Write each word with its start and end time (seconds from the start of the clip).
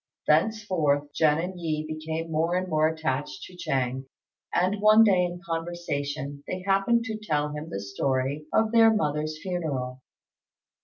Thenceforth 0.25 1.13
Jen 1.13 1.37
and 1.37 1.59
Yi 1.59 1.85
became 1.85 2.31
more 2.31 2.55
and 2.55 2.67
more 2.67 2.87
attached 2.87 3.43
to 3.43 3.55
Ch'êng; 3.55 4.07
and 4.51 4.81
one 4.81 5.03
day, 5.03 5.23
in 5.25 5.39
conversation, 5.45 6.43
they 6.47 6.63
happened 6.65 7.03
to 7.03 7.19
tell 7.21 7.49
him 7.49 7.69
the 7.69 7.79
story 7.79 8.47
of 8.51 8.71
their 8.71 8.91
mother's 8.91 9.39
funeral. 9.43 10.01